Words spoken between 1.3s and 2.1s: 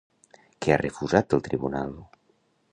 el Tribunal?